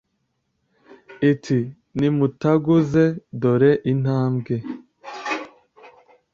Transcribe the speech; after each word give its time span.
Iti 1.31 1.59
"nimutaguze 1.97 3.03
dore 3.41 3.71
intambwe! 3.91 4.55